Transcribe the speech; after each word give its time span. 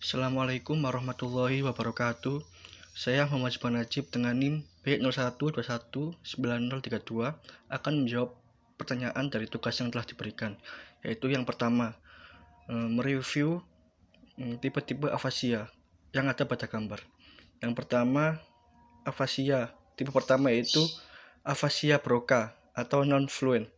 Assalamualaikum 0.00 0.80
warahmatullahi 0.80 1.60
wabarakatuh. 1.60 2.40
Saya 2.96 3.28
Muhammad 3.28 3.52
Subhan 3.52 3.76
Najib 3.76 4.08
dengan 4.08 4.32
NIM 4.32 4.64
B01219032 4.80 6.24
akan 7.68 7.92
menjawab 8.00 8.32
pertanyaan 8.80 9.28
dari 9.28 9.44
tugas 9.44 9.76
yang 9.76 9.92
telah 9.92 10.08
diberikan, 10.08 10.56
yaitu 11.04 11.28
yang 11.28 11.44
pertama, 11.44 12.00
eh, 12.72 12.88
mereview 12.88 13.60
mm, 14.40 14.64
tipe-tipe 14.64 15.04
afasia 15.12 15.68
yang 16.16 16.32
ada 16.32 16.48
pada 16.48 16.64
gambar. 16.64 17.04
Yang 17.60 17.84
pertama, 17.84 18.40
afasia. 19.04 19.76
Tipe 20.00 20.16
pertama 20.16 20.48
yaitu 20.48 20.80
afasia 21.44 22.00
Broca 22.00 22.56
atau 22.72 23.04
non-fluent, 23.04 23.68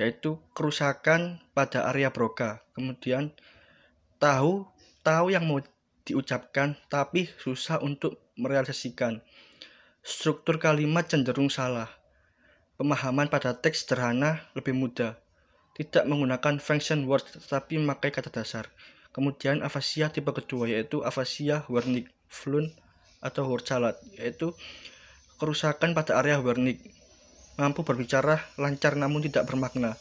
yaitu 0.00 0.40
kerusakan 0.56 1.44
pada 1.52 1.84
area 1.92 2.08
Broca. 2.08 2.64
Kemudian 2.72 3.36
tahu 4.16 4.72
tahu 5.04 5.36
yang 5.36 5.44
mau 5.44 5.60
diucapkan 6.08 6.74
tapi 6.88 7.28
susah 7.36 7.78
untuk 7.84 8.18
merealisasikan. 8.40 9.20
Struktur 10.00 10.56
kalimat 10.56 11.04
cenderung 11.08 11.52
salah. 11.52 11.88
Pemahaman 12.80 13.30
pada 13.30 13.54
teks 13.54 13.86
sederhana 13.86 14.42
lebih 14.56 14.74
mudah. 14.74 15.16
Tidak 15.76 16.08
menggunakan 16.08 16.58
function 16.58 17.06
word 17.06 17.24
tetapi 17.28 17.78
memakai 17.78 18.10
kata 18.10 18.32
dasar. 18.32 18.72
Kemudian 19.14 19.62
afasia 19.62 20.10
tipe 20.10 20.34
kedua 20.34 20.66
yaitu 20.66 21.06
afasia 21.06 21.62
Wernicke, 21.70 22.10
fluent 22.26 22.74
atau 23.22 23.46
word 23.46 23.62
salad 23.62 23.94
yaitu 24.18 24.50
kerusakan 25.38 25.94
pada 25.94 26.18
area 26.18 26.42
Wernicke. 26.42 26.90
Mampu 27.54 27.86
berbicara 27.86 28.42
lancar 28.58 28.98
namun 28.98 29.22
tidak 29.22 29.46
bermakna. 29.46 29.94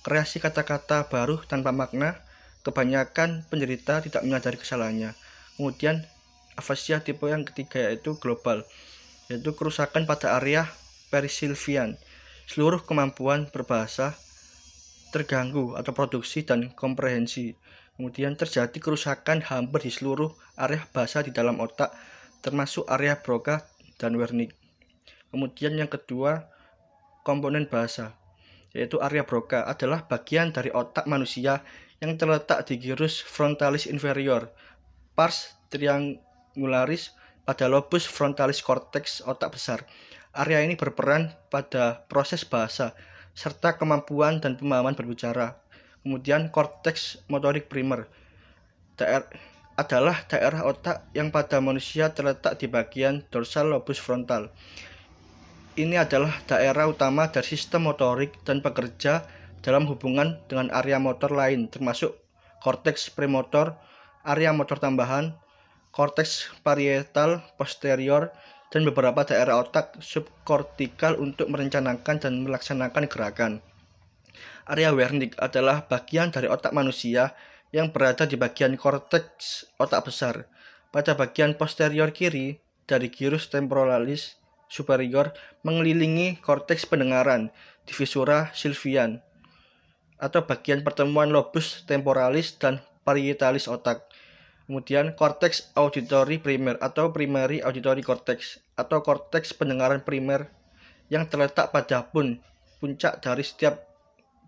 Kreasi 0.00 0.40
kata-kata 0.40 1.08
baru 1.12 1.40
tanpa 1.44 1.72
makna 1.72 2.24
Kebanyakan 2.64 3.44
penderita 3.52 4.00
tidak 4.00 4.24
menyadari 4.24 4.56
kesalahannya. 4.56 5.12
Kemudian 5.60 6.00
afasia 6.56 7.04
tipe 7.04 7.28
yang 7.28 7.44
ketiga 7.44 7.92
yaitu 7.92 8.16
global, 8.16 8.64
yaitu 9.28 9.52
kerusakan 9.52 10.08
pada 10.08 10.40
area 10.40 10.66
perisilvian. 11.12 12.00
Seluruh 12.48 12.80
kemampuan 12.88 13.52
berbahasa 13.52 14.16
terganggu 15.12 15.76
atau 15.76 15.92
produksi 15.92 16.42
dan 16.42 16.72
komprehensi. 16.72 17.54
Kemudian 17.94 18.34
terjadi 18.34 18.74
kerusakan 18.74 19.44
hampir 19.46 19.86
di 19.86 19.92
seluruh 19.94 20.34
area 20.58 20.82
bahasa 20.90 21.22
di 21.22 21.30
dalam 21.30 21.62
otak, 21.62 21.94
termasuk 22.42 22.88
area 22.90 23.20
Broca 23.22 23.62
dan 24.00 24.18
Wernicke. 24.18 24.58
Kemudian 25.30 25.78
yang 25.78 25.86
kedua, 25.86 26.50
komponen 27.22 27.70
bahasa, 27.70 28.18
yaitu 28.74 28.98
area 28.98 29.22
Broca 29.22 29.62
adalah 29.64 30.04
bagian 30.10 30.50
dari 30.50 30.68
otak 30.74 31.06
manusia 31.06 31.62
yang 32.02 32.18
terletak 32.18 32.66
di 32.66 32.76
gyrus 32.76 33.22
frontalis 33.22 33.86
inferior, 33.86 34.50
pars 35.14 35.54
triangularis 35.70 37.14
pada 37.46 37.70
lobus 37.70 38.04
frontalis 38.04 38.60
cortex 38.60 39.22
otak 39.22 39.54
besar. 39.54 39.86
Area 40.34 40.66
ini 40.66 40.74
berperan 40.74 41.30
pada 41.48 42.02
proses 42.10 42.42
bahasa 42.42 42.98
serta 43.38 43.78
kemampuan 43.78 44.42
dan 44.42 44.58
pemahaman 44.58 44.98
berbicara. 44.98 45.62
Kemudian 46.02 46.50
korteks 46.50 47.22
motorik 47.30 47.70
primer 47.70 48.10
daer 48.98 49.26
adalah 49.74 50.22
daerah 50.30 50.62
otak 50.66 51.10
yang 51.14 51.34
pada 51.34 51.58
manusia 51.58 52.14
terletak 52.14 52.62
di 52.62 52.70
bagian 52.70 53.26
dorsal 53.30 53.70
lobus 53.70 53.98
frontal. 53.98 54.54
Ini 55.74 55.98
adalah 55.98 56.38
daerah 56.46 56.86
utama 56.86 57.26
dari 57.34 57.50
sistem 57.50 57.90
motorik 57.90 58.38
dan 58.46 58.62
bekerja 58.62 59.26
dalam 59.58 59.90
hubungan 59.90 60.38
dengan 60.46 60.70
area 60.70 61.02
motor 61.02 61.34
lain 61.34 61.66
termasuk 61.66 62.14
korteks 62.62 63.10
premotor, 63.10 63.74
area 64.22 64.54
motor 64.54 64.78
tambahan, 64.78 65.34
korteks 65.90 66.54
parietal 66.62 67.42
posterior, 67.58 68.30
dan 68.70 68.86
beberapa 68.86 69.26
daerah 69.26 69.66
otak 69.66 69.98
subkortikal 69.98 71.18
untuk 71.18 71.50
merencanakan 71.50 72.22
dan 72.22 72.46
melaksanakan 72.46 73.10
gerakan. 73.10 73.52
Area 74.70 74.94
Wernicke 74.94 75.42
adalah 75.42 75.90
bagian 75.90 76.30
dari 76.30 76.46
otak 76.46 76.70
manusia 76.70 77.34
yang 77.74 77.90
berada 77.90 78.30
di 78.30 78.38
bagian 78.38 78.78
korteks 78.78 79.74
otak 79.82 80.06
besar. 80.06 80.46
Pada 80.94 81.18
bagian 81.18 81.58
posterior 81.58 82.14
kiri 82.14 82.62
dari 82.86 83.10
gyrus 83.10 83.50
temporalis 83.50 84.38
superior 84.68 85.32
mengelilingi 85.62 86.40
korteks 86.40 86.88
pendengaran, 86.88 87.54
divisura 87.84 88.50
sylvian 88.56 89.20
atau 90.18 90.46
bagian 90.46 90.80
pertemuan 90.80 91.28
lobus 91.28 91.84
temporalis 91.84 92.56
dan 92.56 92.80
parietalis 93.04 93.68
otak. 93.68 94.08
Kemudian 94.64 95.12
korteks 95.12 95.68
auditory 95.76 96.40
primer 96.40 96.80
atau 96.80 97.12
primary 97.12 97.60
auditory 97.60 98.00
cortex 98.00 98.64
atau 98.80 99.04
korteks 99.04 99.52
pendengaran 99.52 100.00
primer 100.00 100.48
yang 101.12 101.28
terletak 101.28 101.68
pada 101.68 102.08
pun 102.08 102.40
puncak 102.80 103.20
dari 103.20 103.44
setiap 103.44 103.84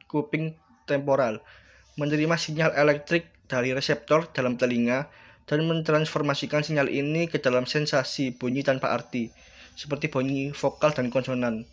kuping 0.09 0.57
temporal 0.89 1.45
menerima 2.01 2.37
sinyal 2.41 2.73
elektrik 2.73 3.29
dari 3.45 3.77
reseptor 3.77 4.29
dalam 4.33 4.57
telinga 4.57 5.13
dan 5.45 5.69
mentransformasikan 5.69 6.65
sinyal 6.65 6.89
ini 6.89 7.29
ke 7.29 7.37
dalam 7.39 7.69
sensasi 7.69 8.35
bunyi 8.35 8.65
tanpa 8.65 8.97
arti 8.97 9.31
seperti 9.77 10.09
bunyi 10.09 10.51
vokal 10.57 10.97
dan 10.97 11.13
konsonan. 11.13 11.69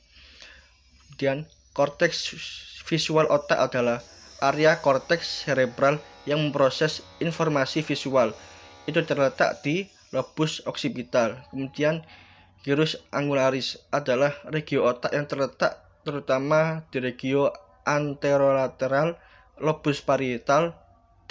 Kemudian 1.08 1.48
korteks 1.72 2.36
visual 2.84 3.32
otak 3.32 3.58
adalah 3.58 4.04
area 4.44 4.78
korteks 4.84 5.48
cerebral 5.48 6.04
yang 6.28 6.44
memproses 6.44 7.02
informasi 7.24 7.80
visual. 7.82 8.36
Itu 8.84 9.02
terletak 9.08 9.64
di 9.64 9.88
lobus 10.12 10.60
occipital. 10.68 11.48
Kemudian 11.50 12.04
gyrus 12.68 13.00
angularis 13.10 13.80
adalah 13.90 14.36
regio 14.52 14.84
otak 14.84 15.16
yang 15.16 15.26
terletak 15.26 15.80
terutama 16.04 16.84
di 16.92 17.00
regio 17.00 17.56
anterolateral 17.88 19.16
lobus 19.60 20.04
parietal 20.04 20.76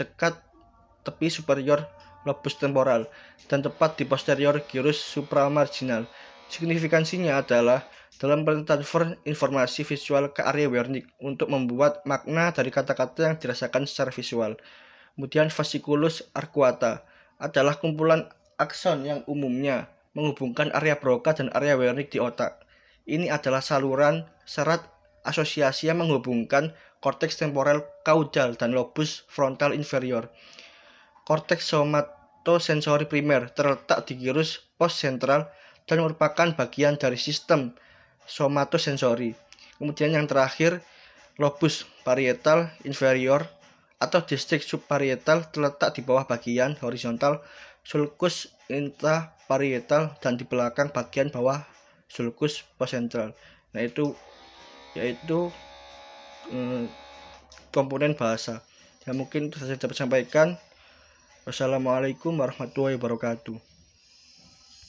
dekat 0.00 0.40
tepi 1.04 1.28
superior 1.28 1.88
lobus 2.22 2.56
temporal 2.56 3.10
dan 3.50 3.60
tepat 3.60 3.98
di 4.00 4.04
posterior 4.08 4.62
gyrus 4.64 5.00
supramarginal. 5.00 6.08
Signifikansinya 6.52 7.40
adalah 7.40 7.88
dalam 8.20 8.44
transfer 8.68 9.16
informasi 9.24 9.88
visual 9.88 10.36
ke 10.36 10.44
area 10.44 10.68
Wernicke 10.68 11.08
untuk 11.24 11.48
membuat 11.48 12.04
makna 12.04 12.52
dari 12.52 12.68
kata-kata 12.68 13.24
yang 13.24 13.36
dirasakan 13.40 13.88
secara 13.88 14.12
visual. 14.12 14.60
Kemudian 15.16 15.48
fasciculus 15.48 16.28
arcuata 16.36 17.08
adalah 17.40 17.80
kumpulan 17.80 18.28
akson 18.60 19.08
yang 19.08 19.24
umumnya 19.24 19.88
menghubungkan 20.12 20.68
area 20.76 21.00
Broca 21.00 21.32
dan 21.32 21.48
area 21.56 21.72
Wernicke 21.72 22.14
di 22.14 22.18
otak. 22.20 22.60
Ini 23.08 23.32
adalah 23.32 23.64
saluran 23.64 24.28
serat 24.44 24.84
asosiasi 25.24 25.88
yang 25.88 26.04
menghubungkan 26.04 26.76
korteks 27.00 27.40
temporal 27.40 27.80
kaudal 28.04 28.60
dan 28.60 28.76
lobus 28.76 29.24
frontal 29.24 29.72
inferior. 29.72 30.28
Korteks 31.24 31.64
somatosensori 31.64 33.08
primer 33.08 33.48
terletak 33.56 34.04
di 34.04 34.20
gyrus 34.20 34.60
post 34.76 35.00
sentral 35.00 35.48
dan 35.86 36.02
merupakan 36.02 36.54
bagian 36.54 36.94
dari 36.96 37.18
sistem 37.18 37.74
somatosensori. 38.26 39.34
Kemudian 39.78 40.14
yang 40.14 40.30
terakhir, 40.30 40.80
lobus 41.40 41.88
parietal 42.06 42.70
inferior 42.86 43.46
atau 44.02 44.22
distrik 44.22 44.62
subparietal 44.66 45.50
terletak 45.54 45.94
di 45.94 46.02
bawah 46.02 46.26
bagian 46.26 46.74
horizontal 46.82 47.38
sulcus 47.82 48.50
intraparietal 48.70 50.18
dan 50.22 50.38
di 50.38 50.46
belakang 50.46 50.90
bagian 50.90 51.30
bawah 51.30 51.62
sulcus 52.06 52.62
posentral. 52.78 53.34
Nah, 53.74 53.82
itu 53.82 54.14
yaitu 54.98 55.50
eh, 56.52 56.86
komponen 57.72 58.14
bahasa. 58.14 58.60
Ya 59.02 59.16
mungkin 59.16 59.50
itu 59.50 59.58
saja 59.58 59.74
dapat 59.74 59.96
sampaikan. 59.98 60.48
Wassalamualaikum 61.42 62.38
warahmatullahi 62.38 62.94
wabarakatuh. 62.94 63.71